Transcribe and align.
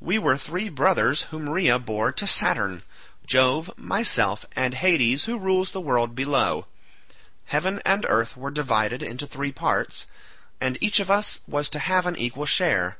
We 0.00 0.18
were 0.18 0.36
three 0.36 0.68
brothers 0.68 1.26
whom 1.30 1.48
Rhea 1.48 1.78
bore 1.78 2.10
to 2.10 2.26
Saturn—Jove, 2.26 3.70
myself, 3.78 4.44
and 4.56 4.74
Hades 4.74 5.26
who 5.26 5.38
rules 5.38 5.70
the 5.70 5.80
world 5.80 6.16
below. 6.16 6.66
Heaven 7.44 7.80
and 7.86 8.04
earth 8.08 8.36
were 8.36 8.50
divided 8.50 9.00
into 9.00 9.28
three 9.28 9.52
parts, 9.52 10.06
and 10.60 10.76
each 10.80 10.98
of 10.98 11.08
us 11.08 11.38
was 11.46 11.68
to 11.68 11.78
have 11.78 12.06
an 12.08 12.16
equal 12.16 12.46
share. 12.46 12.98